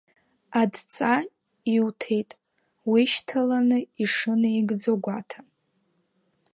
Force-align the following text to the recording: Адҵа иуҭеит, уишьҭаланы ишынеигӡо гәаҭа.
Адҵа 0.61 1.13
иуҭеит, 1.75 2.29
уишьҭаланы 2.89 3.79
ишынеигӡо 4.03 4.93
гәаҭа. 5.03 5.39